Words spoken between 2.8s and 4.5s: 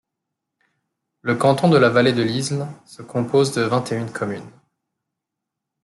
se compose de vingt-et-une communes.